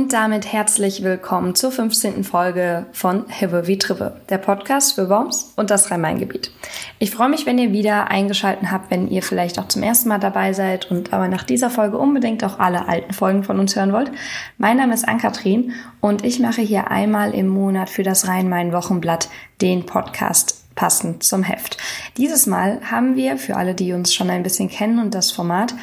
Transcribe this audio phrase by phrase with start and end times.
[0.00, 2.24] Und damit herzlich willkommen zur 15.
[2.24, 6.50] Folge von Hippe wie Trippe, der Podcast für Worms und das Rhein-Main-Gebiet.
[6.98, 10.18] Ich freue mich, wenn ihr wieder eingeschaltet habt, wenn ihr vielleicht auch zum ersten Mal
[10.18, 13.92] dabei seid und aber nach dieser Folge unbedingt auch alle alten Folgen von uns hören
[13.92, 14.10] wollt.
[14.56, 19.28] Mein Name ist Ann-Kathrin und ich mache hier einmal im Monat für das Rhein-Main-Wochenblatt
[19.60, 21.76] den Podcast passend zum Heft.
[22.16, 25.74] Dieses Mal haben wir, für alle, die uns schon ein bisschen kennen und das Format,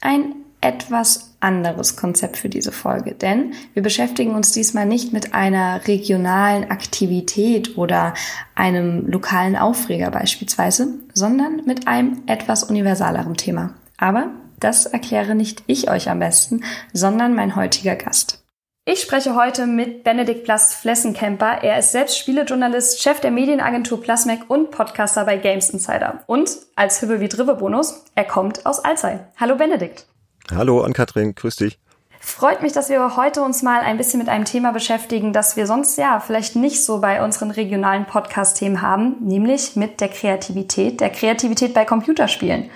[0.00, 5.86] ein etwas anderes Konzept für diese Folge, denn wir beschäftigen uns diesmal nicht mit einer
[5.86, 8.14] regionalen Aktivität oder
[8.54, 13.74] einem lokalen Aufreger beispielsweise, sondern mit einem etwas universaleren Thema.
[13.96, 18.44] Aber das erkläre nicht ich euch am besten, sondern mein heutiger Gast.
[18.84, 21.62] Ich spreche heute mit Benedikt Blast Flessenkemper.
[21.62, 26.24] Er ist selbst Spielejournalist, Chef der Medienagentur Plasmec und Podcaster bei Games Insider.
[26.26, 29.18] Und als Hibbe wie Drive Bonus, er kommt aus Alzey.
[29.36, 30.06] Hallo Benedikt.
[30.54, 31.78] Hallo Ann-Kathrin, grüß dich.
[32.20, 35.66] Freut mich, dass wir heute uns mal ein bisschen mit einem Thema beschäftigen, das wir
[35.66, 41.10] sonst ja vielleicht nicht so bei unseren regionalen Podcast-Themen haben, nämlich mit der Kreativität, der
[41.10, 42.70] Kreativität bei Computerspielen.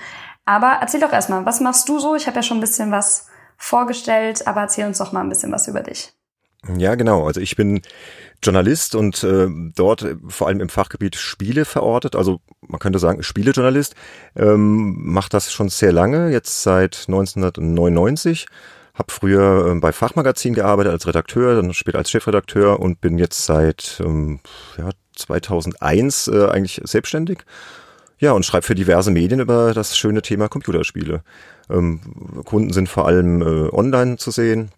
[0.45, 2.15] Aber erzähl doch erstmal, was machst du so?
[2.15, 5.53] Ich habe ja schon ein bisschen was vorgestellt, aber erzähl uns doch mal ein bisschen
[5.53, 6.13] was über dich.
[6.79, 7.27] Ja, genau.
[7.27, 7.83] Also ich bin
[8.43, 12.15] Journalist und äh, dort vor allem im Fachgebiet Spiele verortet.
[12.15, 13.95] Also man könnte sagen Spielejournalist.
[14.37, 18.47] Ähm, macht das schon sehr lange, jetzt seit 1999.
[18.95, 23.45] Hab früher äh, bei Fachmagazin gearbeitet als Redakteur, dann später als Chefredakteur und bin jetzt
[23.45, 24.39] seit ähm,
[24.79, 27.41] ja, 2001 äh, eigentlich selbstständig.
[28.19, 31.25] Ja, und schreibe für diverse Medien über das schöne Thema Computerspiele.
[31.69, 32.01] Ähm,
[32.45, 34.71] Kunden sind vor allem äh, online zu sehen,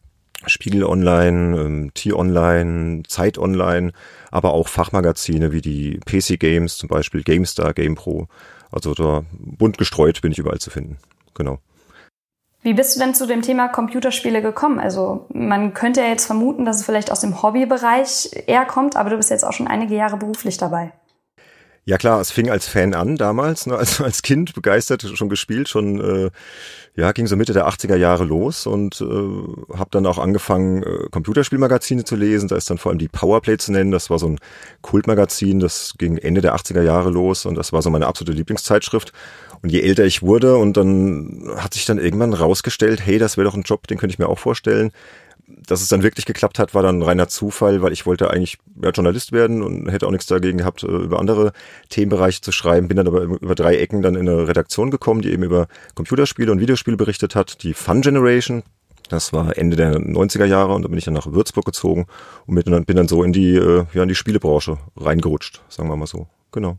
[0.46, 3.92] Spiegel Online, ähm, T-Online, Zeit Online,
[4.30, 8.28] aber auch Fachmagazine wie die PC Games, zum Beispiel GameStar, GamePro.
[8.70, 10.98] Also da bunt gestreut bin ich überall zu finden.
[11.34, 11.58] Genau.
[12.62, 14.80] Wie bist du denn zu dem Thema Computerspiele gekommen?
[14.80, 19.10] Also man könnte ja jetzt vermuten, dass es vielleicht aus dem Hobbybereich eher kommt, aber
[19.10, 20.92] du bist jetzt auch schon einige Jahre beruflich dabei.
[21.86, 25.68] Ja klar, es fing als Fan an damals, ne, als, als Kind begeistert, schon gespielt,
[25.68, 26.30] schon äh,
[26.96, 31.08] ja, ging so Mitte der 80er Jahre los und äh, habe dann auch angefangen, äh,
[31.10, 32.48] Computerspielmagazine zu lesen.
[32.48, 33.90] Da ist dann vor allem die Powerplay zu nennen.
[33.90, 34.38] Das war so ein
[34.80, 39.12] Kultmagazin, das ging Ende der 80er Jahre los und das war so meine absolute Lieblingszeitschrift.
[39.60, 43.46] Und je älter ich wurde und dann hat sich dann irgendwann rausgestellt, hey, das wäre
[43.46, 44.92] doch ein Job, den könnte ich mir auch vorstellen
[45.46, 48.90] dass es dann wirklich geklappt hat, war dann reiner Zufall, weil ich wollte eigentlich ja,
[48.90, 51.52] Journalist werden und hätte auch nichts dagegen gehabt, äh, über andere
[51.90, 52.88] Themenbereiche zu schreiben.
[52.88, 56.50] Bin dann aber über drei Ecken dann in eine Redaktion gekommen, die eben über Computerspiele
[56.50, 58.62] und Videospiele berichtet hat, die Fun Generation.
[59.10, 62.06] Das war Ende der 90er Jahre und da bin ich dann nach Würzburg gezogen
[62.46, 66.06] und bin dann so in die, äh, ja, in die Spielebranche reingerutscht, sagen wir mal
[66.06, 66.26] so.
[66.52, 66.78] Genau.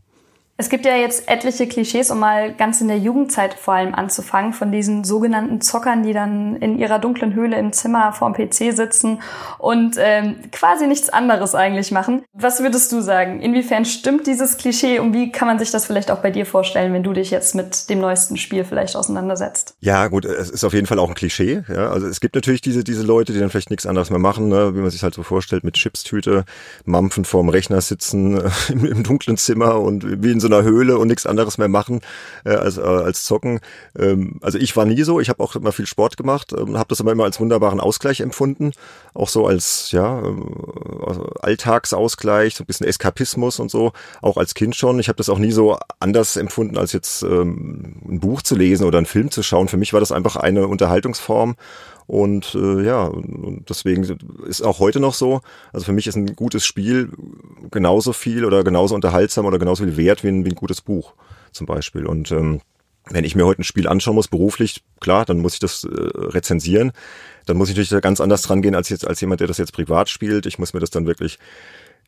[0.58, 4.54] Es gibt ja jetzt etliche Klischees, um mal ganz in der Jugendzeit vor allem anzufangen,
[4.54, 9.20] von diesen sogenannten Zockern, die dann in ihrer dunklen Höhle im Zimmer vorm PC sitzen
[9.58, 12.22] und ähm, quasi nichts anderes eigentlich machen.
[12.32, 13.40] Was würdest du sagen?
[13.42, 16.94] Inwiefern stimmt dieses Klischee und wie kann man sich das vielleicht auch bei dir vorstellen,
[16.94, 19.76] wenn du dich jetzt mit dem neuesten Spiel vielleicht auseinandersetzt?
[19.80, 21.64] Ja, gut, es ist auf jeden Fall auch ein Klischee.
[21.68, 21.90] Ja?
[21.90, 24.74] Also es gibt natürlich diese, diese Leute, die dann vielleicht nichts anderes mehr machen, ne?
[24.74, 26.46] wie man sich halt so vorstellt, mit Chipstüte,
[26.86, 28.40] Mampfen vorm Rechner sitzen,
[28.70, 31.68] im, im dunklen Zimmer und wie in so so einer Höhle und nichts anderes mehr
[31.68, 32.00] machen
[32.44, 33.60] äh, als, äh, als zocken.
[33.98, 36.88] Ähm, also ich war nie so, ich habe auch immer viel Sport gemacht, ähm, habe
[36.88, 38.72] das aber immer als wunderbaren Ausgleich empfunden,
[39.14, 40.32] auch so als ja äh,
[41.40, 43.92] Alltagsausgleich, so ein bisschen Eskapismus und so,
[44.22, 44.98] auch als Kind schon.
[44.98, 48.84] Ich habe das auch nie so anders empfunden, als jetzt ähm, ein Buch zu lesen
[48.84, 49.68] oder einen Film zu schauen.
[49.68, 51.56] Für mich war das einfach eine Unterhaltungsform
[52.06, 53.10] und äh, ja,
[53.68, 54.04] deswegen
[54.46, 55.40] ist auch heute noch so.
[55.72, 57.10] Also für mich ist ein gutes Spiel
[57.70, 61.14] genauso viel oder genauso unterhaltsam oder genauso viel wert wie ein, wie ein gutes Buch
[61.52, 62.06] zum Beispiel.
[62.06, 62.60] Und ähm,
[63.08, 65.88] wenn ich mir heute ein Spiel anschauen muss, beruflich, klar, dann muss ich das äh,
[65.90, 66.92] rezensieren.
[67.46, 69.58] Dann muss ich natürlich da ganz anders dran gehen als jetzt als jemand, der das
[69.58, 70.46] jetzt privat spielt.
[70.46, 71.38] Ich muss mir das dann wirklich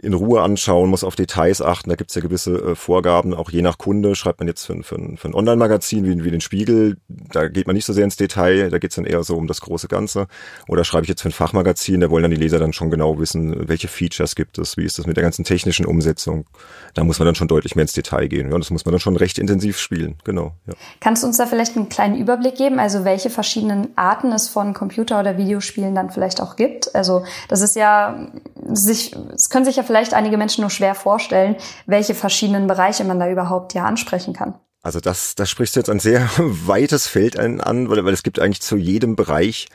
[0.01, 1.91] in Ruhe anschauen, muss auf Details achten.
[1.91, 4.15] Da gibt's ja gewisse äh, Vorgaben, auch je nach Kunde.
[4.15, 7.75] Schreibt man jetzt für, für, für ein Online-Magazin wie, wie den Spiegel, da geht man
[7.75, 10.29] nicht so sehr ins Detail, da geht's dann eher so um das große Ganze.
[10.69, 13.19] Oder schreibe ich jetzt für ein Fachmagazin, da wollen dann die Leser dann schon genau
[13.19, 16.47] wissen, welche Features gibt es, wie ist das mit der ganzen technischen Umsetzung.
[16.95, 18.51] Da muss man dann schon deutlich mehr ins Detail gehen.
[18.51, 20.53] Ja, das muss man dann schon recht intensiv spielen, genau.
[20.67, 20.75] Ja.
[21.01, 24.75] Kannst du uns da vielleicht einen kleinen Überblick geben, also welche verschiedenen Arten es von
[24.75, 26.95] Computer- oder Videospielen dann vielleicht auch gibt?
[26.95, 28.29] Also das ist ja
[28.71, 31.57] sich, es können sich ja vielleicht einige Menschen nur schwer vorstellen,
[31.87, 34.55] welche verschiedenen Bereiche man da überhaupt ja ansprechen kann.
[34.83, 38.39] Also das, das sprichst du jetzt ein sehr weites Feld an, weil, weil es gibt
[38.39, 39.67] eigentlich zu jedem Bereich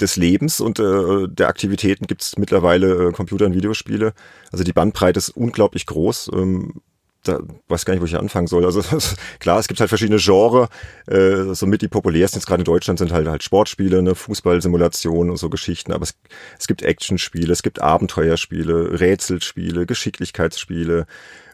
[0.00, 4.14] des Lebens und äh, der Aktivitäten gibt es mittlerweile äh, Computer- und Videospiele.
[4.50, 6.30] Also die Bandbreite ist unglaublich groß.
[6.34, 6.80] Ähm,
[7.24, 8.64] da weiß gar nicht, wo ich anfangen soll.
[8.64, 8.82] Also
[9.38, 10.68] klar, es gibt halt verschiedene Genres.
[11.06, 15.30] Äh, so mit die populärsten jetzt gerade in Deutschland sind halt halt Sportspiele, ne, Fußballsimulationen
[15.30, 15.92] und so Geschichten.
[15.92, 16.14] Aber es,
[16.58, 21.06] es gibt Actionspiele, es gibt Abenteuerspiele, Rätselspiele, Geschicklichkeitsspiele,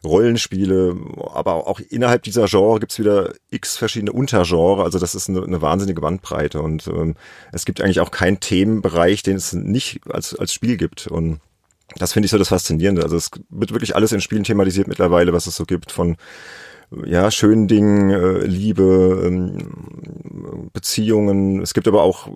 [0.04, 0.96] Rollenspiele.
[1.34, 4.82] Aber auch innerhalb dieser Genre gibt's wieder x verschiedene Untergenre.
[4.82, 6.62] Also das ist eine, eine wahnsinnige Bandbreite.
[6.62, 7.14] Und ähm,
[7.52, 11.08] es gibt eigentlich auch keinen Themenbereich, den es nicht als als Spiel gibt.
[11.08, 11.40] Und
[11.96, 13.02] das finde ich so das Faszinierende.
[13.02, 16.16] Also es wird wirklich alles in Spielen thematisiert mittlerweile, was es so gibt von
[17.04, 21.60] ja, schönen Dingen, äh, Liebe, ähm, Beziehungen.
[21.60, 22.28] Es gibt aber auch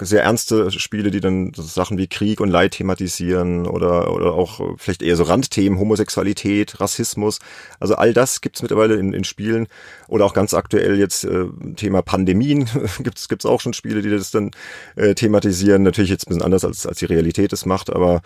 [0.00, 5.02] sehr ernste Spiele, die dann Sachen wie Krieg und Leid thematisieren oder, oder auch vielleicht
[5.02, 7.38] eher so Randthemen, Homosexualität, Rassismus.
[7.78, 9.68] Also all das gibt's mittlerweile in, in Spielen.
[10.08, 11.46] Oder auch ganz aktuell jetzt äh,
[11.76, 12.68] Thema Pandemien.
[13.04, 14.50] gibt's gibt's auch schon Spiele, die das dann
[14.96, 15.84] äh, thematisieren.
[15.84, 18.22] Natürlich jetzt ein bisschen anders, als, als die Realität es macht, aber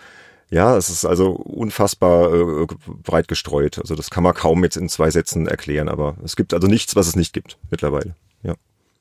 [0.49, 2.67] ja, es ist also unfassbar äh,
[3.03, 3.79] breit gestreut.
[3.79, 6.95] Also das kann man kaum jetzt in zwei Sätzen erklären, aber es gibt also nichts,
[6.95, 8.15] was es nicht gibt mittlerweile.
[8.43, 8.53] Ja.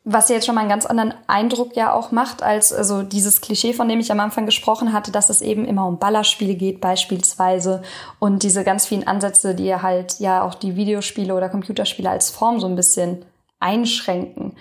[0.04, 3.72] Was jetzt schon mal einen ganz anderen Eindruck ja auch macht, als also dieses Klischee,
[3.72, 7.82] von dem ich am Anfang gesprochen hatte, dass es eben immer um Ballerspiele geht beispielsweise
[8.18, 12.58] und diese ganz vielen Ansätze, die halt ja auch die Videospiele oder Computerspiele als Form
[12.58, 13.24] so ein bisschen
[13.60, 14.56] einschränken.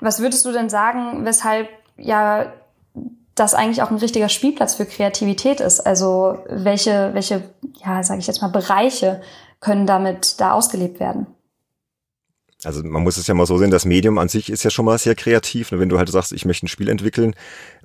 [0.00, 2.52] Was würdest du denn sagen, weshalb ja
[3.38, 5.80] das eigentlich auch ein richtiger Spielplatz für Kreativität ist.
[5.80, 7.42] Also welche, welche,
[7.84, 9.20] ja, sage ich jetzt mal, Bereiche
[9.60, 11.26] können damit da ausgelebt werden?
[12.64, 14.84] Also man muss es ja mal so sehen, das Medium an sich ist ja schon
[14.84, 15.70] mal sehr kreativ.
[15.70, 17.36] Wenn du halt sagst, ich möchte ein Spiel entwickeln,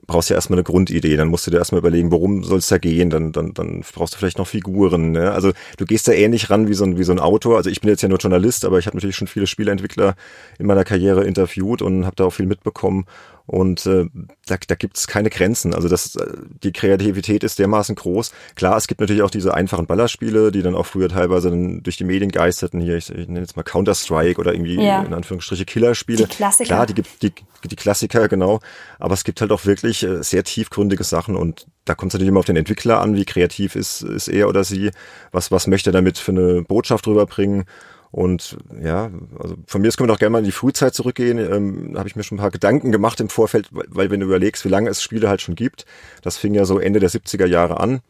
[0.07, 1.15] brauchst du ja erstmal eine Grundidee.
[1.15, 3.11] Dann musst du dir erstmal überlegen, worum soll es da gehen.
[3.11, 5.11] Dann, dann, dann brauchst du vielleicht noch Figuren.
[5.11, 5.31] Ne?
[5.31, 7.57] Also du gehst da ähnlich ran wie so, ein, wie so ein Autor.
[7.57, 10.15] Also ich bin jetzt ja nur Journalist, aber ich habe natürlich schon viele Spieleentwickler
[10.57, 13.05] in meiner Karriere interviewt und habe da auch viel mitbekommen.
[13.45, 14.05] Und äh,
[14.45, 15.73] da, da gibt es keine Grenzen.
[15.73, 16.25] Also das, äh,
[16.63, 18.31] die Kreativität ist dermaßen groß.
[18.55, 21.97] Klar, es gibt natürlich auch diese einfachen Ballerspiele, die dann auch früher teilweise dann durch
[21.97, 22.79] die Medien geisterten.
[22.79, 25.03] Hier, ich, ich nenne jetzt mal Counter-Strike oder irgendwie ja.
[25.03, 26.25] in Anführungsstriche Killerspiele.
[26.25, 26.67] Die Klassiker.
[26.67, 27.33] Klar, die gibt die,
[27.65, 28.61] die Klassiker, genau.
[28.97, 32.29] Aber es gibt halt auch wirklich äh, sehr tiefgründige Sachen und da kommt es natürlich
[32.29, 34.91] immer auf den Entwickler an, wie kreativ ist, ist er oder sie,
[35.33, 37.65] was, was möchte er damit für eine Botschaft rüberbringen.
[38.13, 41.39] Und ja, also von mir aus können wir doch gerne mal in die Frühzeit zurückgehen.
[41.39, 44.63] Ähm, habe ich mir schon ein paar Gedanken gemacht im Vorfeld, weil wenn du überlegst,
[44.65, 45.87] wie lange es Spiele halt schon gibt,
[46.21, 48.01] das fing ja so Ende der 70er Jahre an.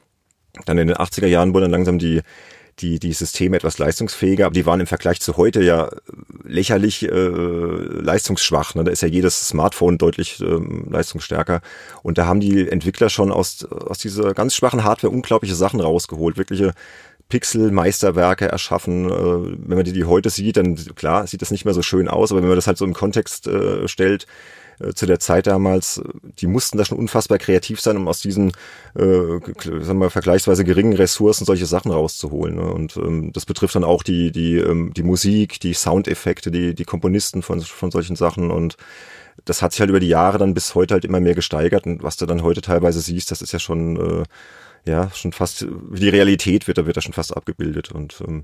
[0.66, 2.22] Dann in den 80er Jahren wurden dann langsam die
[2.80, 5.90] die, die Systeme etwas leistungsfähiger, aber die waren im Vergleich zu heute ja
[6.44, 8.76] lächerlich äh, leistungsschwach.
[8.76, 8.84] Ne?
[8.84, 11.62] Da ist ja jedes Smartphone deutlich ähm, leistungsstärker.
[12.02, 16.38] Und da haben die Entwickler schon aus, aus dieser ganz schwachen Hardware unglaubliche Sachen rausgeholt.
[16.38, 16.74] Wirkliche
[17.30, 19.10] Pixel-Meisterwerke erschaffen.
[19.10, 22.08] Äh, wenn man die, die heute sieht, dann klar sieht das nicht mehr so schön
[22.08, 24.28] aus, aber wenn man das halt so im Kontext äh, stellt,
[24.80, 26.02] äh, zu der Zeit damals,
[26.40, 28.52] die mussten da schon unfassbar kreativ sein, um aus diesen
[28.96, 29.40] äh,
[29.82, 32.56] sagen wir, vergleichsweise geringen Ressourcen solche Sachen rauszuholen.
[32.56, 32.74] Ne?
[32.74, 36.86] Und ähm, das betrifft dann auch die, die, ähm, die Musik, die Soundeffekte, die, die
[36.86, 38.78] Komponisten von, von solchen Sachen und
[39.46, 42.04] das hat sich halt über die Jahre dann bis heute halt immer mehr gesteigert und
[42.04, 44.24] was du dann heute teilweise siehst, das ist ja schon äh,
[44.86, 45.66] ja, schon fast,
[45.96, 48.44] die Realität wird, da wird da schon fast abgebildet und ähm,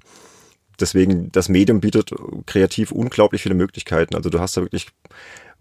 [0.79, 2.11] deswegen, das Medium bietet
[2.45, 4.15] kreativ unglaublich viele Möglichkeiten.
[4.15, 4.87] Also du hast da wirklich,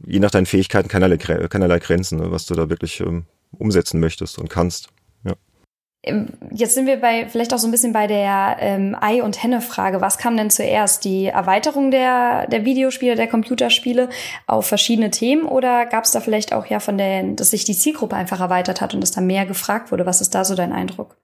[0.06, 4.38] je nach deinen Fähigkeiten, keinerlei, keinerlei Grenzen, ne, was du da wirklich ähm, umsetzen möchtest
[4.38, 4.88] und kannst.
[5.25, 5.34] Ähm,
[6.04, 10.00] jetzt sind wir bei vielleicht auch so ein bisschen bei der ähm, Ei- und Henne-Frage.
[10.00, 11.05] Was kam denn zuerst?
[11.05, 14.08] Die Erweiterung der, der Videospiele, der Computerspiele
[14.46, 17.76] auf verschiedene Themen oder gab es da vielleicht auch ja von der, dass sich die
[17.76, 20.06] Zielgruppe einfach erweitert hat und dass da mehr gefragt wurde?
[20.06, 21.17] Was ist da so dein Eindruck?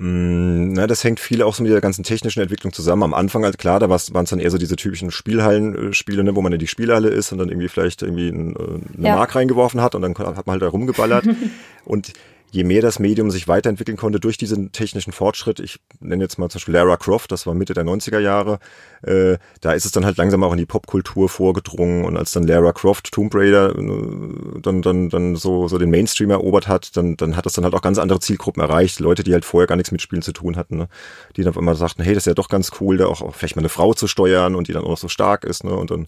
[0.00, 3.04] Mm, na, das hängt viel auch so mit der ganzen technischen Entwicklung zusammen.
[3.04, 6.42] Am Anfang halt klar, da waren es dann eher so diese typischen Spielhallenspiele, ne, wo
[6.42, 9.16] man in die Spielhalle ist und dann irgendwie vielleicht irgendwie ein, äh, eine ja.
[9.16, 11.26] Mark reingeworfen hat und dann hat man halt da rumgeballert.
[11.84, 12.12] und
[12.54, 16.48] je mehr das Medium sich weiterentwickeln konnte durch diesen technischen Fortschritt, ich nenne jetzt mal
[16.48, 18.60] zum Beispiel Lara Croft, das war Mitte der 90er Jahre,
[19.02, 22.46] äh, da ist es dann halt langsam auch in die Popkultur vorgedrungen und als dann
[22.46, 27.16] Lara Croft Tomb Raider äh, dann, dann, dann so, so den Mainstream erobert hat, dann,
[27.16, 29.74] dann hat das dann halt auch ganz andere Zielgruppen erreicht, Leute, die halt vorher gar
[29.74, 30.88] nichts mit Spielen zu tun hatten, ne?
[31.36, 33.56] die dann immer sagten, hey, das ist ja doch ganz cool, da auch, auch vielleicht
[33.56, 35.74] mal eine Frau zu steuern und die dann auch so stark ist, ne?
[35.74, 36.06] und dann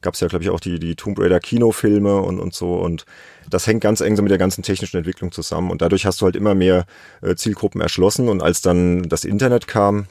[0.00, 3.04] gab es ja, glaube ich, auch die, die Tomb Raider Kinofilme und, und so und
[3.50, 6.26] das hängt ganz eng so mit der ganzen technischen Entwicklung zusammen und dadurch hast du
[6.26, 6.86] halt immer mehr
[7.22, 10.06] äh, Zielgruppen erschlossen und als dann das Internet kam,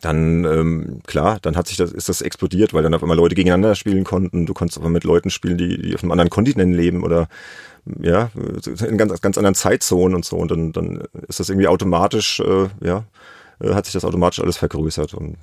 [0.00, 3.34] dann ähm, klar, dann hat sich das ist das explodiert, weil dann auf einmal Leute
[3.34, 4.46] gegeneinander spielen konnten.
[4.46, 7.28] Du konntest aber mit Leuten spielen, die, die auf einem anderen Kontinent leben oder
[8.00, 8.30] ja
[8.64, 10.36] in ganz ganz anderen Zeitzonen und so.
[10.36, 13.04] Und dann dann ist das irgendwie automatisch, äh, ja,
[13.60, 15.36] äh, hat sich das automatisch alles vergrößert und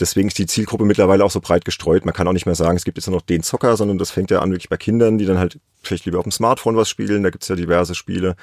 [0.00, 2.04] deswegen ist die Zielgruppe mittlerweile auch so breit gestreut.
[2.04, 4.10] Man kann auch nicht mehr sagen, es gibt jetzt nur noch den Zocker, sondern das
[4.10, 6.88] fängt ja an wirklich bei Kindern, die dann halt vielleicht lieber auf dem Smartphone was
[6.88, 7.22] spielen.
[7.22, 8.36] Da gibt's ja diverse Spiele.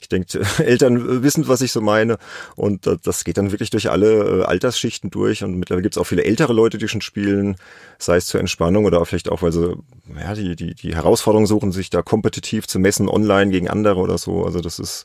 [0.00, 2.18] Ich denke, Eltern wissen, was ich so meine.
[2.56, 5.42] Und das geht dann wirklich durch alle äh, Altersschichten durch.
[5.42, 7.56] Und mittlerweile gibt's auch viele ältere Leute, die schon spielen,
[7.98, 9.76] sei es zur Entspannung oder vielleicht auch, weil sie
[10.18, 14.18] ja, die, die, die Herausforderung suchen, sich da kompetitiv zu messen, online gegen andere oder
[14.18, 14.44] so.
[14.44, 15.04] Also das ist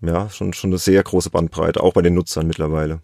[0.00, 3.00] ja schon, schon eine sehr große Bandbreite, auch bei den Nutzern mittlerweile.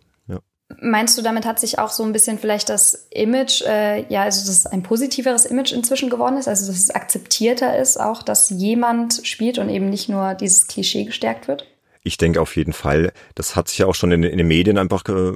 [0.81, 4.41] Meinst du, damit hat sich auch so ein bisschen vielleicht das Image, äh, ja, also
[4.41, 8.51] dass es ein positiveres Image inzwischen geworden ist, also dass es akzeptierter ist, auch dass
[8.51, 11.67] jemand spielt und eben nicht nur dieses Klischee gestärkt wird?
[12.05, 13.13] Ich denke auf jeden Fall.
[13.37, 15.35] Das hat sich ja auch schon in, in den Medien einfach ge,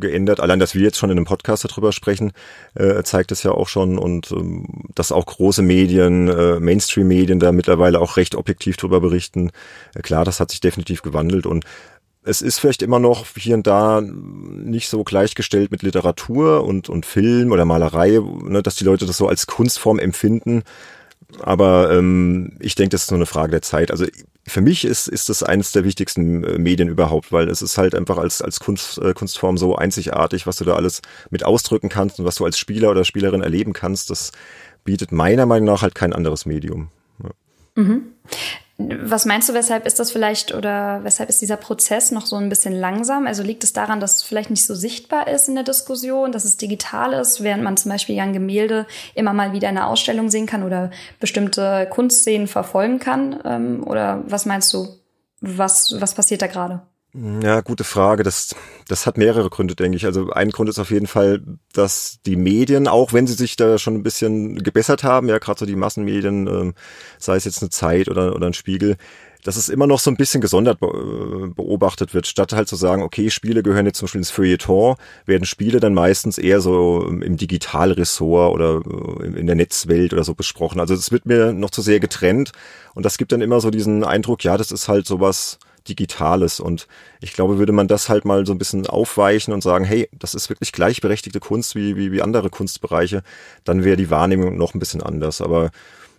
[0.00, 0.40] geändert.
[0.40, 2.32] Allein, dass wir jetzt schon in einem Podcast darüber sprechen,
[2.74, 3.96] äh, zeigt es ja auch schon.
[3.96, 9.52] Und ähm, dass auch große Medien, äh, Mainstream-Medien da mittlerweile auch recht objektiv darüber berichten.
[9.94, 11.46] Äh, klar, das hat sich definitiv gewandelt.
[11.46, 11.64] Und
[12.26, 17.06] es ist vielleicht immer noch hier und da nicht so gleichgestellt mit Literatur und, und
[17.06, 20.64] Film oder Malerei, ne, dass die Leute das so als Kunstform empfinden.
[21.40, 23.90] Aber ähm, ich denke, das ist nur eine Frage der Zeit.
[23.92, 24.06] Also
[24.44, 27.94] für mich ist, ist das eines der wichtigsten äh, Medien überhaupt, weil es ist halt
[27.94, 32.18] einfach als, als Kunst, äh, Kunstform so einzigartig, was du da alles mit ausdrücken kannst
[32.18, 34.10] und was du als Spieler oder Spielerin erleben kannst.
[34.10, 34.32] Das
[34.84, 36.88] bietet meiner Meinung nach halt kein anderes Medium.
[37.22, 37.30] Ja.
[37.76, 38.02] Mhm.
[38.78, 42.50] Was meinst du, weshalb ist das vielleicht oder weshalb ist dieser Prozess noch so ein
[42.50, 43.26] bisschen langsam?
[43.26, 46.44] Also liegt es daran, dass es vielleicht nicht so sichtbar ist in der Diskussion, dass
[46.44, 49.86] es digital ist, während man zum Beispiel ja ein Gemälde immer mal wieder in einer
[49.86, 50.90] Ausstellung sehen kann oder
[51.20, 53.40] bestimmte Kunstszenen verfolgen kann?
[53.46, 54.88] Ähm, oder was meinst du?
[55.40, 56.82] Was, was passiert da gerade?
[57.42, 58.22] Ja, gute Frage.
[58.24, 58.54] Das,
[58.88, 60.04] das hat mehrere Gründe, denke ich.
[60.04, 61.42] Also ein Grund ist auf jeden Fall,
[61.72, 65.60] dass die Medien, auch wenn sie sich da schon ein bisschen gebessert haben, ja, gerade
[65.60, 66.74] so die Massenmedien, ähm,
[67.18, 68.96] sei es jetzt eine Zeit oder, oder ein Spiegel,
[69.44, 73.02] dass es immer noch so ein bisschen gesondert äh, beobachtet wird, statt halt zu sagen,
[73.02, 77.38] okay, Spiele gehören jetzt zum Beispiel ins Feuilleton, werden Spiele dann meistens eher so im
[77.38, 78.82] Digitalressort oder
[79.22, 80.80] äh, in der Netzwelt oder so besprochen.
[80.80, 82.52] Also es wird mir noch zu sehr getrennt
[82.94, 85.58] und das gibt dann immer so diesen Eindruck, ja, das ist halt sowas,
[85.88, 86.60] Digitales.
[86.60, 86.86] Und
[87.20, 90.34] ich glaube, würde man das halt mal so ein bisschen aufweichen und sagen, hey, das
[90.34, 93.22] ist wirklich gleichberechtigte Kunst wie, wie, wie andere Kunstbereiche,
[93.64, 95.40] dann wäre die Wahrnehmung noch ein bisschen anders.
[95.40, 95.70] Aber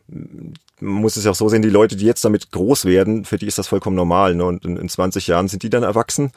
[0.07, 3.37] man muss es ja auch so sehen, die Leute, die jetzt damit groß werden, für
[3.37, 4.35] die ist das vollkommen normal.
[4.35, 4.45] Ne?
[4.45, 6.31] Und in, in 20 Jahren sind die dann erwachsen.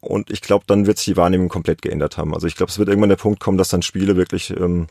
[0.00, 2.34] Und ich glaube, dann wird sich die Wahrnehmung komplett geändert haben.
[2.34, 4.86] Also ich glaube, es wird irgendwann der Punkt kommen, dass dann Spiele wirklich ähm,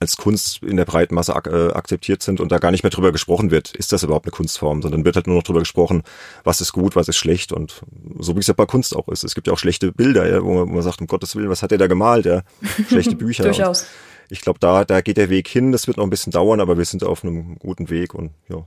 [0.00, 2.90] als Kunst in der breiten Masse ak äh, akzeptiert sind und da gar nicht mehr
[2.90, 6.02] drüber gesprochen wird, ist das überhaupt eine Kunstform, sondern wird halt nur noch drüber gesprochen,
[6.44, 7.82] was ist gut, was ist schlecht und
[8.18, 9.24] so wie es ja bei Kunst auch ist.
[9.24, 11.48] Es gibt ja auch schlechte Bilder, ja, wo, man, wo man sagt, um Gottes Willen,
[11.50, 12.42] was hat der da gemalt, ja,
[12.88, 13.44] schlechte Bücher.
[13.44, 13.86] Durchaus.
[14.28, 16.78] ich glaube, da, da geht der Weg hin, das wird noch ein bisschen dauern, aber
[16.78, 18.66] wir sind auf einem guten Weg und ja.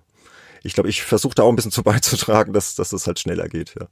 [0.65, 3.49] Ich glaube, ich versuche da auch ein bisschen zu beizutragen, dass, dass das halt schneller
[3.49, 3.87] geht, ja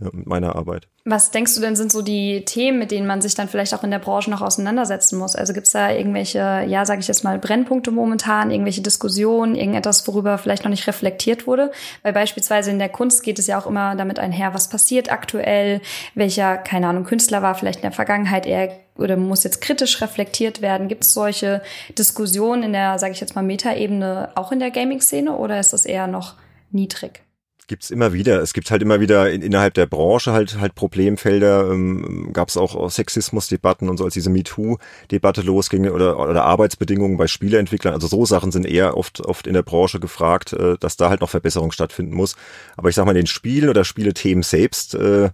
[0.00, 0.88] ja, mit meiner Arbeit.
[1.04, 3.82] Was denkst du denn sind so die Themen, mit denen man sich dann vielleicht auch
[3.82, 5.34] in der Branche noch auseinandersetzen muss?
[5.34, 10.06] Also gibt es da irgendwelche, ja, sage ich jetzt mal, Brennpunkte momentan, irgendwelche Diskussionen, irgendetwas,
[10.06, 11.72] worüber vielleicht noch nicht reflektiert wurde?
[12.02, 15.80] Weil beispielsweise in der Kunst geht es ja auch immer damit einher, was passiert aktuell,
[16.14, 20.60] welcher, keine Ahnung, Künstler war vielleicht in der Vergangenheit eher oder muss jetzt kritisch reflektiert
[20.60, 20.88] werden?
[20.88, 21.62] Gibt es solche
[21.96, 25.86] Diskussionen in der, sage ich jetzt mal, Metaebene auch in der Gaming-Szene oder ist das
[25.86, 26.34] eher noch
[26.70, 27.22] niedrig?
[27.68, 28.40] Gibt's immer wieder.
[28.40, 31.70] Es gibt halt immer wieder in, innerhalb der Branche halt halt Problemfelder.
[31.70, 37.18] Ähm, Gab es auch, auch Sexismusdebatten und so, als diese MeToo-Debatte losging oder, oder Arbeitsbedingungen
[37.18, 37.92] bei Spieleentwicklern.
[37.92, 41.20] Also so Sachen sind eher oft oft in der Branche gefragt, äh, dass da halt
[41.20, 42.36] noch Verbesserung stattfinden muss.
[42.78, 45.28] Aber ich sag mal, den Spielen oder Spielethemen selbst, äh,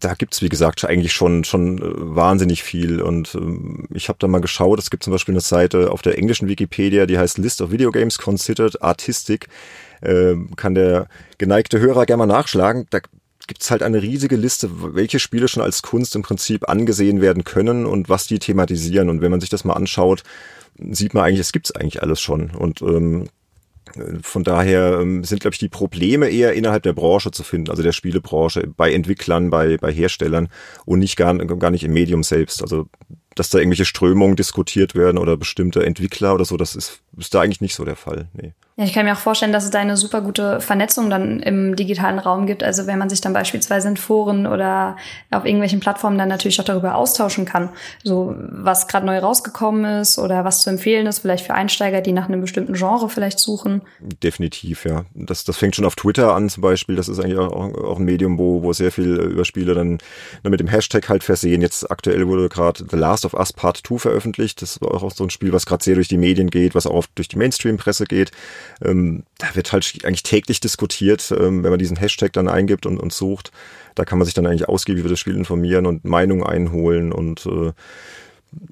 [0.00, 4.28] da gibt's wie gesagt eigentlich schon schon äh, wahnsinnig viel und ähm, ich habe da
[4.28, 7.62] mal geschaut, es gibt zum Beispiel eine Seite auf der englischen Wikipedia, die heißt List
[7.62, 9.48] of Video Games Considered Artistic
[10.02, 12.86] äh, kann der geneigte Hörer gerne mal nachschlagen.
[12.90, 13.00] Da
[13.46, 17.86] gibt's halt eine riesige Liste, welche Spiele schon als Kunst im Prinzip angesehen werden können
[17.86, 19.08] und was die thematisieren.
[19.08, 20.22] Und wenn man sich das mal anschaut,
[20.78, 22.50] sieht man eigentlich, es gibt's eigentlich alles schon.
[22.50, 23.28] Und ähm,
[24.22, 27.82] von daher ähm, sind, glaube ich, die Probleme eher innerhalb der Branche zu finden, also
[27.82, 30.48] der Spielebranche, bei Entwicklern, bei, bei Herstellern
[30.84, 32.62] und nicht gar, gar nicht im Medium selbst.
[32.62, 32.88] Also
[33.36, 37.42] dass da irgendwelche Strömungen diskutiert werden oder bestimmte Entwickler oder so, das ist, ist da
[37.42, 38.28] eigentlich nicht so der Fall.
[38.32, 38.54] Nee.
[38.78, 41.76] Ja, ich kann mir auch vorstellen, dass es da eine super gute Vernetzung dann im
[41.76, 42.62] digitalen Raum gibt.
[42.62, 44.96] Also wenn man sich dann beispielsweise in Foren oder
[45.30, 47.70] auf irgendwelchen Plattformen dann natürlich auch darüber austauschen kann.
[48.04, 52.12] So was gerade neu rausgekommen ist oder was zu empfehlen ist, vielleicht für Einsteiger, die
[52.12, 53.80] nach einem bestimmten Genre vielleicht suchen.
[54.22, 55.06] Definitiv, ja.
[55.14, 56.96] Das, das fängt schon auf Twitter an zum Beispiel.
[56.96, 59.96] Das ist eigentlich auch, auch ein Medium, wo, wo sehr viel über Spiele dann
[60.42, 61.62] mit dem Hashtag halt versehen.
[61.62, 64.60] Jetzt aktuell wurde gerade The Last of Us Part 2 veröffentlicht.
[64.60, 67.06] Das war auch so ein Spiel, was gerade sehr durch die Medien geht, was auch
[67.14, 68.32] durch die Mainstream-Presse geht
[68.84, 72.98] Ähm, da wird halt eigentlich täglich diskutiert, ähm, wenn man diesen Hashtag dann eingibt und,
[72.98, 73.52] und sucht.
[73.94, 77.46] Da kann man sich dann eigentlich ausgiebig über das Spiel informieren und Meinungen einholen und
[77.46, 77.72] äh,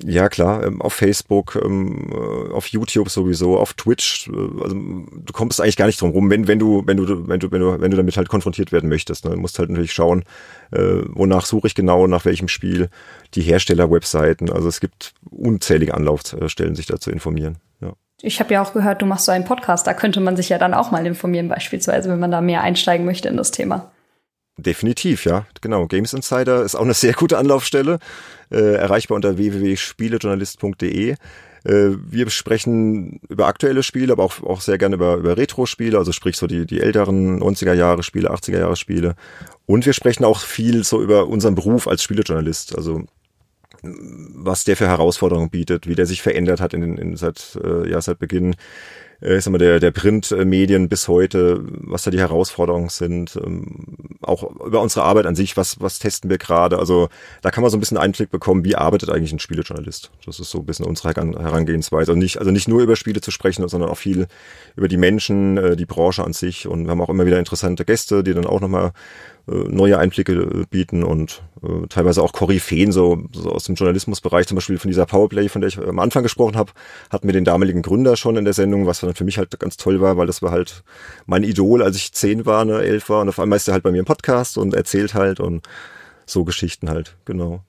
[0.05, 4.29] ja klar, ähm, auf Facebook, ähm, äh, auf YouTube sowieso, auf Twitch.
[4.29, 7.41] Äh, also du kommst eigentlich gar nicht drum rum, wenn, wenn du, wenn du, wenn
[7.41, 9.25] du, wenn du, wenn du damit halt konfrontiert werden möchtest.
[9.25, 9.33] Ne?
[9.33, 10.25] Du musst halt natürlich schauen,
[10.71, 12.89] äh, wonach suche ich genau, nach welchem Spiel,
[13.35, 14.51] die Hersteller-Webseiten.
[14.51, 17.57] Also es gibt unzählige Anlaufstellen, sich da zu informieren.
[18.25, 20.57] Ich habe ja auch gehört, du machst so einen Podcast, da könnte man sich ja
[20.57, 23.93] dann auch mal informieren, beispielsweise, wenn man da mehr einsteigen möchte in das Thema.
[24.57, 25.45] Definitiv, ja.
[25.61, 25.87] Genau.
[25.87, 27.99] Games Insider ist auch eine sehr gute Anlaufstelle.
[28.51, 31.11] Äh, erreichbar unter www.spielejournalist.de.
[31.11, 31.17] Äh,
[31.65, 36.37] wir sprechen über aktuelle Spiele, aber auch, auch sehr gerne über, über Retro-Spiele, also sprich
[36.37, 39.17] so die, die älteren 90er-Jahre-Spiele, 80er-Jahre-Spiele.
[39.67, 43.03] Und wir sprechen auch viel so über unseren Beruf als Spielejournalist, also
[44.35, 47.89] was der für Herausforderungen bietet, wie der sich verändert hat in, in, in seit, äh,
[47.89, 48.57] ja, seit Beginn
[49.25, 53.87] äh, ich sag mal, der, der Printmedien bis heute, was da die Herausforderungen sind, ähm,
[54.23, 56.79] auch über unsere Arbeit an sich, was, was testen wir gerade.
[56.79, 57.09] Also
[57.43, 60.11] da kann man so ein bisschen Einblick bekommen, wie arbeitet eigentlich ein Spielejournalist.
[60.27, 62.13] Das ist so ein bisschen unsere Herangehensweise.
[62.13, 64.27] Also nicht, also nicht nur über Spiele zu sprechen, sondern auch viel
[64.77, 66.67] über die Menschen, äh, die Branche an sich.
[66.67, 68.93] Und wir haben auch immer wieder interessante Gäste, die dann auch nochmal
[69.47, 74.55] neue Einblicke äh, bieten und äh, teilweise auch Koryphäen so, so aus dem Journalismusbereich, zum
[74.55, 76.73] Beispiel von dieser Powerplay, von der ich am Anfang gesprochen habe,
[77.11, 79.77] hatten wir den damaligen Gründer schon in der Sendung, was dann für mich halt ganz
[79.77, 80.83] toll war, weil das war halt
[81.27, 83.83] mein Idol, als ich zehn war, ne, elf war und auf einmal ist er halt
[83.83, 85.67] bei mir im Podcast und erzählt halt und
[86.27, 87.61] so Geschichten halt, genau.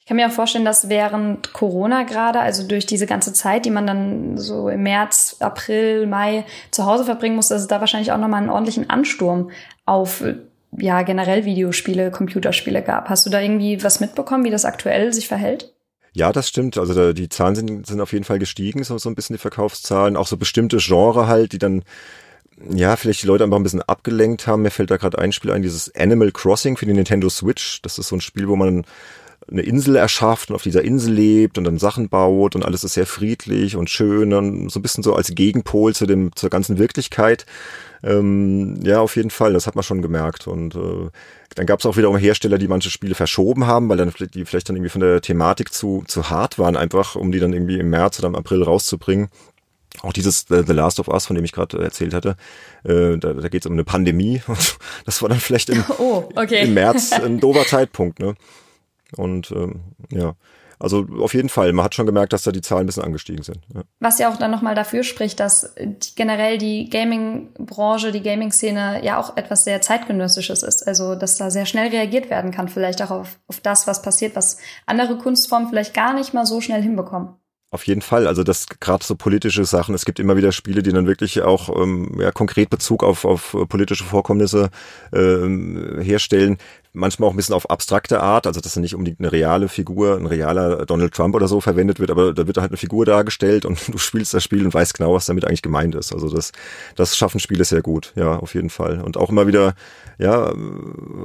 [0.00, 3.70] Ich kann mir auch vorstellen, dass während Corona gerade, also durch diese ganze Zeit, die
[3.70, 8.10] man dann so im März, April, Mai zu Hause verbringen muss, dass es da wahrscheinlich
[8.10, 9.52] auch nochmal einen ordentlichen Ansturm
[9.86, 10.24] auf
[10.78, 13.08] ja generell Videospiele, Computerspiele gab.
[13.08, 15.74] Hast du da irgendwie was mitbekommen, wie das aktuell sich verhält?
[16.14, 16.76] Ja, das stimmt.
[16.76, 19.40] Also da, die Zahlen sind, sind auf jeden Fall gestiegen, so, so ein bisschen die
[19.40, 20.16] Verkaufszahlen.
[20.16, 21.84] Auch so bestimmte Genre halt, die dann
[22.70, 24.62] ja, vielleicht die Leute einfach ein bisschen abgelenkt haben.
[24.62, 27.80] Mir fällt da gerade ein Spiel ein, dieses Animal Crossing für die Nintendo Switch.
[27.82, 28.84] Das ist so ein Spiel, wo man
[29.52, 32.94] eine Insel erschafft und auf dieser Insel lebt und dann Sachen baut und alles ist
[32.94, 36.78] sehr friedlich und schön und so ein bisschen so als Gegenpol zu dem, zur ganzen
[36.78, 37.46] Wirklichkeit.
[38.04, 40.48] Ähm, ja, auf jeden Fall, das hat man schon gemerkt.
[40.48, 41.10] Und äh,
[41.54, 44.68] dann gab es auch wiederum Hersteller, die manche Spiele verschoben haben, weil dann die vielleicht
[44.68, 47.90] dann irgendwie von der Thematik zu, zu hart waren, einfach, um die dann irgendwie im
[47.90, 49.28] März oder im April rauszubringen.
[50.00, 52.36] Auch dieses The, The Last of Us, von dem ich gerade erzählt hatte,
[52.84, 56.28] äh, da, da geht es um eine Pandemie und das war dann vielleicht im, oh,
[56.34, 56.64] okay.
[56.64, 58.18] im März ein dober Zeitpunkt.
[58.18, 58.34] Ne?
[59.16, 60.34] Und ähm, ja,
[60.82, 63.44] also auf jeden Fall, man hat schon gemerkt, dass da die Zahlen ein bisschen angestiegen
[63.44, 63.60] sind.
[63.72, 63.82] Ja.
[64.00, 65.74] Was ja auch dann nochmal dafür spricht, dass
[66.16, 70.88] generell die Gaming-Branche, die Gaming-Szene ja auch etwas sehr zeitgenössisches ist.
[70.88, 74.34] Also dass da sehr schnell reagiert werden kann, vielleicht auch auf, auf das, was passiert,
[74.34, 77.36] was andere Kunstformen vielleicht gar nicht mal so schnell hinbekommen.
[77.70, 79.94] Auf jeden Fall, also das gerade so politische Sachen.
[79.94, 83.56] Es gibt immer wieder Spiele, die dann wirklich auch ähm, ja, konkret Bezug auf, auf
[83.68, 84.68] politische Vorkommnisse
[85.10, 86.58] ähm, herstellen
[86.94, 90.26] manchmal auch ein bisschen auf abstrakte Art, also dass nicht unbedingt eine reale Figur, ein
[90.26, 93.78] realer Donald Trump oder so verwendet wird, aber da wird halt eine Figur dargestellt und
[93.92, 96.12] du spielst das Spiel und weißt genau, was damit eigentlich gemeint ist.
[96.12, 96.52] Also das,
[96.94, 99.00] das schaffen Spiele sehr gut, ja, auf jeden Fall.
[99.00, 99.74] Und auch immer wieder,
[100.18, 100.52] ja,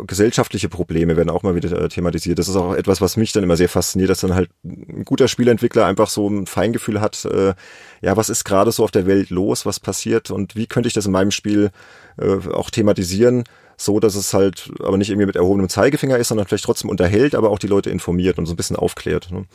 [0.05, 2.39] gesellschaftliche Probleme werden auch mal wieder äh, thematisiert.
[2.39, 5.27] Das ist auch etwas, was mich dann immer sehr fasziniert, dass dann halt ein guter
[5.27, 7.53] Spielentwickler einfach so ein Feingefühl hat, äh,
[8.01, 10.93] ja, was ist gerade so auf der Welt los, was passiert und wie könnte ich
[10.93, 11.71] das in meinem Spiel
[12.17, 13.43] äh, auch thematisieren
[13.77, 17.35] so, dass es halt aber nicht irgendwie mit erhobenem Zeigefinger ist, sondern vielleicht trotzdem unterhält,
[17.35, 19.31] aber auch die Leute informiert und so ein bisschen aufklärt.
[19.31, 19.45] Ne?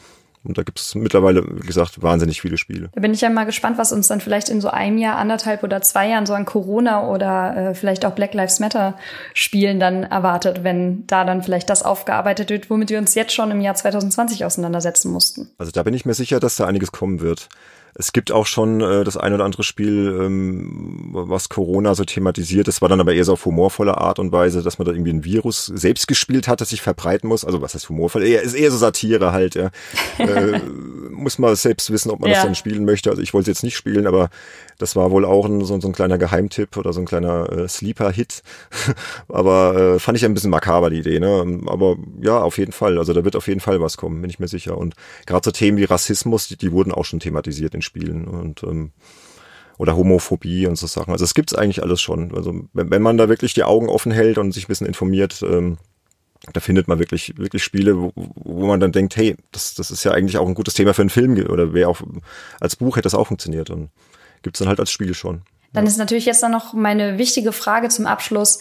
[0.44, 2.88] Und da gibt es mittlerweile, wie gesagt, wahnsinnig viele Spiele.
[2.94, 5.62] Da bin ich ja mal gespannt, was uns dann vielleicht in so einem Jahr, anderthalb
[5.62, 8.96] oder zwei Jahren so an Corona oder äh, vielleicht auch Black Lives Matter
[9.34, 13.52] Spielen dann erwartet, wenn da dann vielleicht das aufgearbeitet wird, womit wir uns jetzt schon
[13.52, 15.50] im Jahr 2020 auseinandersetzen mussten.
[15.58, 17.48] Also da bin ich mir sicher, dass da einiges kommen wird.
[17.94, 22.66] Es gibt auch schon äh, das ein oder andere Spiel, ähm, was Corona so thematisiert.
[22.66, 25.12] Das war dann aber eher so auf humorvolle Art und Weise, dass man da irgendwie
[25.12, 27.44] ein Virus selbst gespielt hat, das sich verbreiten muss.
[27.44, 28.22] Also was heißt humorvoll?
[28.22, 29.54] Eher, ist eher so Satire halt.
[29.56, 29.70] Ja.
[30.18, 30.60] äh,
[31.10, 32.36] muss man selbst wissen, ob man ja.
[32.36, 33.10] das dann spielen möchte.
[33.10, 34.30] Also ich wollte es jetzt nicht spielen, aber
[34.78, 37.68] das war wohl auch ein, so, so ein kleiner Geheimtipp oder so ein kleiner äh,
[37.68, 38.42] Sleeper-Hit.
[39.28, 41.20] aber äh, fand ich ein bisschen makaber, die Idee.
[41.20, 41.60] Ne?
[41.66, 42.98] Aber ja, auf jeden Fall.
[42.98, 44.78] Also da wird auf jeden Fall was kommen, bin ich mir sicher.
[44.78, 44.94] Und
[45.26, 48.26] gerade so Themen wie Rassismus, die, die wurden auch schon thematisiert in Spielen.
[48.26, 48.92] Und ähm,
[49.78, 51.12] oder Homophobie und so Sachen.
[51.12, 52.34] Also es gibt's eigentlich alles schon.
[52.36, 55.42] Also wenn, wenn man da wirklich die Augen offen hält und sich ein bisschen informiert,
[55.42, 55.78] ähm,
[56.52, 60.04] da findet man wirklich, wirklich Spiele, wo, wo man dann denkt, hey, das, das ist
[60.04, 62.00] ja eigentlich auch ein gutes Thema für einen Film oder wer auch
[62.60, 63.70] als Buch hätte das auch funktioniert.
[63.70, 63.90] Und
[64.42, 65.42] gibt's dann halt als Spiel schon.
[65.72, 65.90] Dann ja.
[65.90, 68.58] ist natürlich jetzt dann noch meine wichtige Frage zum Abschluss.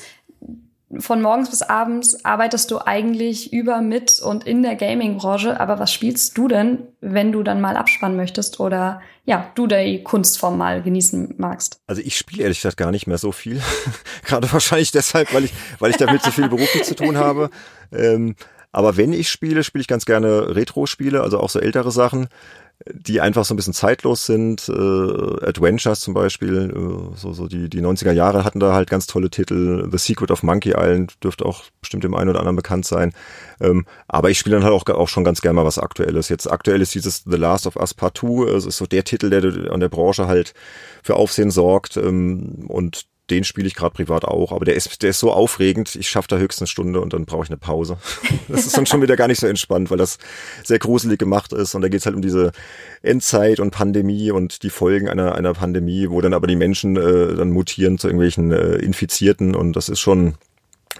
[0.99, 5.59] Von morgens bis abends arbeitest du eigentlich über, mit und in der Gaming-Branche.
[5.59, 10.03] Aber was spielst du denn, wenn du dann mal abspannen möchtest oder ja, du die
[10.03, 11.79] Kunstform mal genießen magst?
[11.87, 13.61] Also ich spiele ehrlich gesagt gar nicht mehr so viel.
[14.25, 17.49] Gerade wahrscheinlich deshalb, weil ich, weil ich damit so viel beruflich zu tun habe.
[17.91, 18.35] Ähm,
[18.71, 22.29] aber wenn ich spiele, spiele ich ganz gerne Retro-Spiele, also auch so ältere Sachen
[22.87, 24.67] die einfach so ein bisschen zeitlos sind.
[24.69, 29.07] Äh, Adventures zum Beispiel, äh, so, so die, die 90er Jahre hatten da halt ganz
[29.07, 29.87] tolle Titel.
[29.91, 33.13] The Secret of Monkey Island dürfte auch bestimmt dem einen oder anderen bekannt sein.
[33.59, 36.29] Ähm, aber ich spiele dann halt auch, auch schon ganz gerne mal was Aktuelles.
[36.29, 39.29] Jetzt aktuell ist dieses The Last of Us Part 2, es ist so der Titel,
[39.29, 40.53] der an der Branche halt
[41.03, 41.97] für Aufsehen sorgt.
[41.97, 45.95] Ähm, und den spiele ich gerade privat auch, aber der ist, der ist so aufregend,
[45.95, 47.97] ich schaffe da höchstens eine Stunde und dann brauche ich eine Pause.
[48.47, 50.17] Das ist dann schon wieder gar nicht so entspannt, weil das
[50.63, 52.51] sehr gruselig gemacht ist und da geht es halt um diese
[53.01, 57.35] Endzeit und Pandemie und die Folgen einer, einer Pandemie, wo dann aber die Menschen äh,
[57.35, 60.35] dann mutieren zu irgendwelchen äh, Infizierten und das ist schon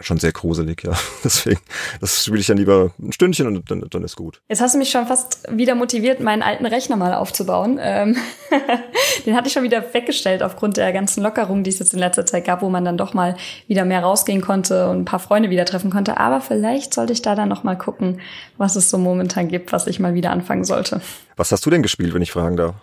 [0.01, 0.93] schon sehr gruselig, ja.
[1.23, 1.59] Deswegen,
[1.99, 4.41] das spiele ich dann lieber ein Stündchen und dann, dann ist gut.
[4.49, 7.79] Jetzt hast du mich schon fast wieder motiviert, meinen alten Rechner mal aufzubauen.
[7.81, 8.17] Ähm
[9.25, 12.25] Den hatte ich schon wieder weggestellt aufgrund der ganzen Lockerungen, die es jetzt in letzter
[12.25, 13.35] Zeit gab, wo man dann doch mal
[13.67, 16.17] wieder mehr rausgehen konnte und ein paar Freunde wieder treffen konnte.
[16.17, 18.19] Aber vielleicht sollte ich da dann noch mal gucken,
[18.57, 21.01] was es so momentan gibt, was ich mal wieder anfangen sollte.
[21.35, 22.75] Was hast du denn gespielt, wenn ich fragen darf?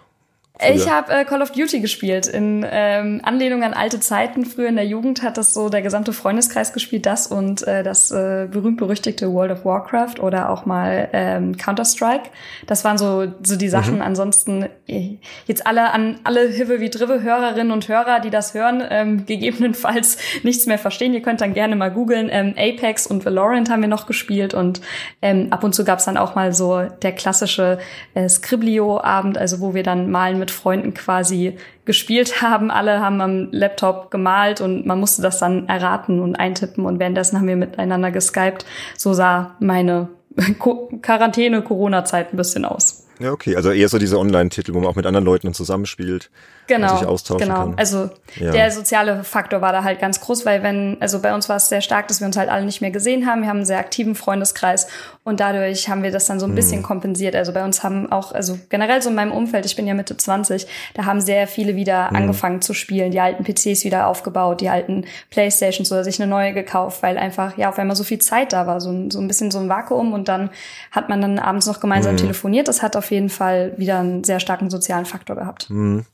[0.59, 0.75] Früher.
[0.75, 2.27] Ich habe äh, Call of Duty gespielt.
[2.27, 4.45] In ähm, Anlehnung an alte Zeiten.
[4.45, 8.11] Früher in der Jugend hat das so der gesamte Freundeskreis gespielt, das und äh, das
[8.11, 12.31] äh, berühmt-berüchtigte World of Warcraft oder auch mal ähm, Counter-Strike.
[12.67, 13.97] Das waren so, so die Sachen.
[13.97, 14.03] Mhm.
[14.03, 18.83] Ansonsten äh, jetzt alle an alle Hive wie Drive Hörerinnen und Hörer, die das hören,
[18.91, 21.15] ähm, gegebenenfalls nichts mehr verstehen.
[21.15, 22.29] Ihr könnt dann gerne mal googeln.
[22.33, 24.81] Ähm, Apex und Valorant haben wir noch gespielt und
[25.23, 27.79] ähm, ab und zu gab's dann auch mal so der klassische
[28.15, 32.71] äh, Scriblio-Abend, also wo wir dann malen mit mit Freunden quasi gespielt haben.
[32.71, 37.39] Alle haben am Laptop gemalt und man musste das dann erraten und eintippen und währenddessen
[37.39, 38.65] haben wir miteinander geskypt.
[38.97, 40.09] So sah meine
[41.03, 43.08] Quarantäne-Corona-Zeit ein bisschen aus.
[43.19, 43.57] Ja, okay.
[43.57, 46.31] Also eher so diese Online-Titel, wo man auch mit anderen Leuten zusammenspielt
[46.69, 47.61] genau, und sich austauschen genau.
[47.61, 47.75] kann.
[47.77, 48.53] Also ja.
[48.53, 51.69] der soziale Faktor war da halt ganz groß, weil wenn, also bei uns war es
[51.69, 53.43] sehr stark, dass wir uns halt alle nicht mehr gesehen haben.
[53.43, 54.87] Wir haben einen sehr aktiven Freundeskreis
[55.25, 56.85] und dadurch haben wir das dann so ein bisschen mhm.
[56.85, 57.35] kompensiert.
[57.35, 60.17] Also bei uns haben auch, also generell so in meinem Umfeld, ich bin ja Mitte
[60.17, 62.17] 20, da haben sehr viele wieder mhm.
[62.17, 66.53] angefangen zu spielen, die alten PCs wieder aufgebaut, die alten Playstations oder sich eine neue
[66.53, 69.27] gekauft, weil einfach, ja, auf einmal so viel Zeit da war, so, ein, so ein
[69.27, 70.51] bisschen so ein Vakuum und dann
[70.91, 72.19] hat man dann abends noch gemeinsam mhm.
[72.19, 72.69] telefoniert.
[72.69, 75.71] Das hat auf jeden Fall wieder einen sehr starken sozialen Faktor gehabt.
[75.71, 76.05] Mhm.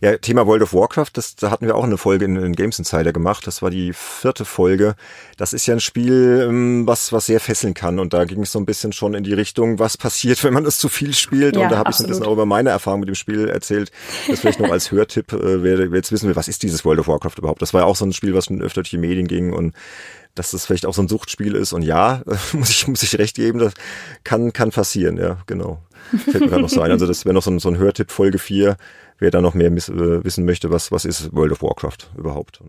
[0.00, 2.78] Ja, Thema World of Warcraft, das, da hatten wir auch eine Folge in, in Games
[2.78, 3.46] Insider gemacht.
[3.46, 4.94] Das war die vierte Folge.
[5.36, 7.98] Das ist ja ein Spiel, ähm, was, was sehr fesseln kann.
[7.98, 10.64] Und da ging es so ein bisschen schon in die Richtung, was passiert, wenn man
[10.64, 11.56] das zu viel spielt.
[11.56, 13.48] Ja, und da habe ich so ein bisschen auch über meine Erfahrung mit dem Spiel
[13.48, 13.90] erzählt.
[14.28, 17.00] Das vielleicht noch als Hörtipp, äh, wer, wer jetzt wissen will, was ist dieses World
[17.00, 17.62] of Warcraft überhaupt?
[17.62, 19.74] Das war ja auch so ein Spiel, was schon öfter durch die Medien ging und
[20.34, 21.72] dass das vielleicht auch so ein Suchtspiel ist.
[21.72, 23.74] Und ja, muss ich, muss ich recht geben, das
[24.24, 25.82] kann, kann passieren, ja, genau.
[26.10, 26.90] Fällt mir gerade noch so ein.
[26.90, 28.76] Also das wäre noch so ein, so ein Hörtipp, Folge 4,
[29.20, 32.60] wer da noch mehr äh, wissen möchte, was, was ist World of Warcraft überhaupt.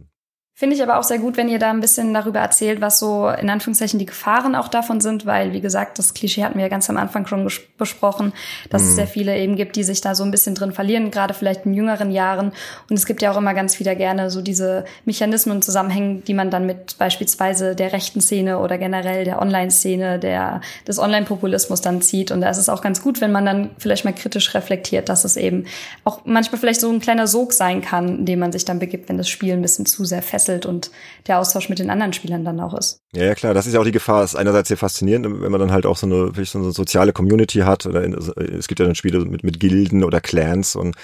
[0.61, 3.27] Finde ich aber auch sehr gut, wenn ihr da ein bisschen darüber erzählt, was so
[3.29, 6.69] in Anführungszeichen die Gefahren auch davon sind, weil, wie gesagt, das Klischee hatten wir ja
[6.69, 8.31] ganz am Anfang schon besprochen,
[8.69, 8.87] dass mhm.
[8.89, 11.65] es sehr viele eben gibt, die sich da so ein bisschen drin verlieren, gerade vielleicht
[11.65, 12.51] in jüngeren Jahren.
[12.91, 16.35] Und es gibt ja auch immer ganz wieder gerne so diese Mechanismen und Zusammenhänge, die
[16.35, 22.03] man dann mit beispielsweise der rechten Szene oder generell der Online-Szene, der, des Online-Populismus dann
[22.03, 22.29] zieht.
[22.29, 25.25] Und da ist es auch ganz gut, wenn man dann vielleicht mal kritisch reflektiert, dass
[25.25, 25.65] es eben
[26.03, 29.09] auch manchmal vielleicht so ein kleiner Sog sein kann, in dem man sich dann begibt,
[29.09, 30.91] wenn das Spiel ein bisschen zu sehr fesselt fesselt und
[31.27, 33.01] der Austausch mit den anderen Spielern dann auch ist.
[33.13, 34.21] Ja, ja klar, das ist ja auch die Gefahr.
[34.21, 37.13] Das ist einerseits sehr faszinierend, wenn man dann halt auch so eine, so eine soziale
[37.13, 37.85] Community hat.
[37.85, 40.95] Oder in, es gibt ja dann Spiele mit, mit Gilden oder Clans und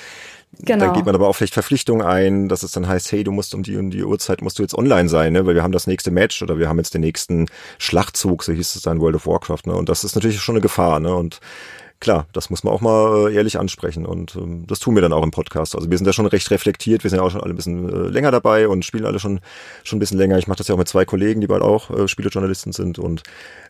[0.59, 0.85] Genau.
[0.85, 3.53] Da geht man aber auch vielleicht Verpflichtungen ein, dass es dann heißt, hey, du musst
[3.53, 5.45] um die und die Uhrzeit musst du jetzt online sein, ne?
[5.45, 7.47] weil wir haben das nächste Match oder wir haben jetzt den nächsten
[7.79, 9.63] Schlachtzug, so hieß es dann World of Warcraft.
[9.65, 9.75] Ne?
[9.75, 11.01] Und das ist natürlich schon eine Gefahr.
[11.01, 11.13] Ne?
[11.13, 11.41] Und
[11.99, 15.13] klar, das muss man auch mal äh, ehrlich ansprechen und ähm, das tun wir dann
[15.13, 15.75] auch im Podcast.
[15.75, 17.89] Also wir sind da schon recht reflektiert, wir sind ja auch schon alle ein bisschen
[17.89, 19.39] äh, länger dabei und spielen alle schon
[19.83, 20.37] schon ein bisschen länger.
[20.37, 23.23] Ich mache das ja auch mit zwei Kollegen, die bald auch äh, Spielejournalisten sind und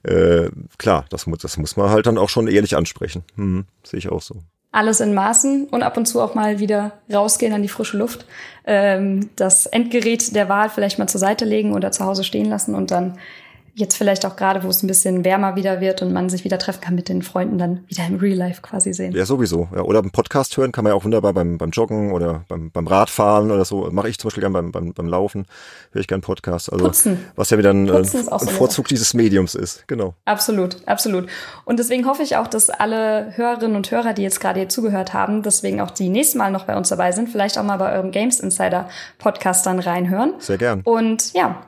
[0.03, 3.23] äh, klar, das muss das muss man halt dann auch schon ehrlich ansprechen.
[3.35, 4.35] Hm, Sehe ich auch so
[4.71, 8.25] alles in Maßen und ab und zu auch mal wieder rausgehen an die frische Luft.
[8.65, 12.75] Ähm, das Endgerät der Wahl vielleicht mal zur Seite legen oder zu Hause stehen lassen
[12.75, 13.17] und dann
[13.77, 16.57] jetzt vielleicht auch gerade, wo es ein bisschen wärmer wieder wird und man sich wieder
[16.57, 19.13] treffen kann mit den Freunden, dann wieder im Real Life quasi sehen.
[19.13, 19.67] Ja, sowieso.
[19.73, 22.71] Ja, oder einen Podcast hören kann man ja auch wunderbar beim, beim Joggen oder beim,
[22.71, 23.87] beim Radfahren oder so.
[23.91, 25.45] Mache ich zum Beispiel gerne beim, beim, beim Laufen,
[25.91, 26.73] höre ich gerne Podcast.
[26.73, 27.19] Also, Putzen.
[27.35, 29.87] Was ja wieder ein, ein so Vorzug dieses Mediums ist.
[29.87, 30.15] Genau.
[30.25, 31.27] Absolut, absolut.
[31.65, 35.13] Und deswegen hoffe ich auch, dass alle Hörerinnen und Hörer, die jetzt gerade hier zugehört
[35.13, 37.93] haben, deswegen auch die nächsten Mal noch bei uns dabei sind, vielleicht auch mal bei
[37.93, 40.33] eurem Games Insider Podcast dann reinhören.
[40.39, 40.81] Sehr gern.
[40.81, 41.61] Und ja,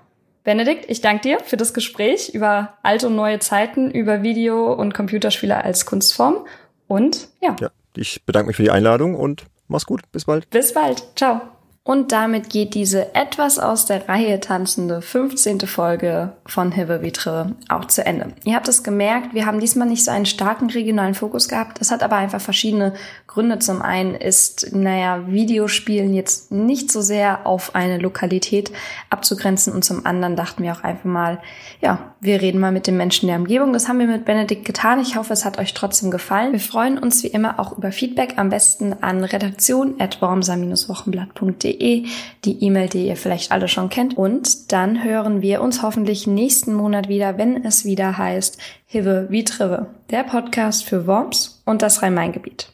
[0.50, 4.96] Benedikt, ich danke dir für das Gespräch über alte und neue Zeiten, über Video- und
[4.96, 6.48] Computerspiele als Kunstform.
[6.88, 7.56] Und ja.
[7.62, 10.02] Ja, ich bedanke mich für die Einladung und mach's gut.
[10.12, 10.50] Bis bald.
[10.50, 11.04] Bis bald.
[11.16, 11.42] Ciao.
[11.89, 15.62] Und damit geht diese etwas aus der Reihe tanzende 15.
[15.62, 18.28] Folge von Hive Vitre auch zu Ende.
[18.43, 21.82] Ihr habt es gemerkt, wir haben diesmal nicht so einen starken regionalen Fokus gehabt.
[21.82, 22.93] Das hat aber einfach verschiedene
[23.25, 23.58] Gründe.
[23.58, 28.71] Zum einen ist, naja, Videospielen jetzt nicht so sehr auf eine Lokalität
[29.10, 31.39] abzugrenzen und zum anderen dachten wir auch einfach mal,
[31.82, 33.73] ja, wir reden mal mit den Menschen der Umgebung.
[33.73, 34.99] Das haben wir mit Benedikt getan.
[34.99, 36.52] Ich hoffe, es hat euch trotzdem gefallen.
[36.52, 42.06] Wir freuen uns wie immer auch über Feedback, am besten an redaktion.wormser-wochenblatt.de www.ruhigeatmen.de,
[42.46, 44.18] die E-Mail, die ihr vielleicht alle schon kennt.
[44.18, 49.44] Und dann hören wir uns hoffentlich nächsten Monat wieder, wenn es wieder heißt Hive wie
[49.44, 52.72] Trive, der Podcast für Worms und das Rhein-Main-Gebiet.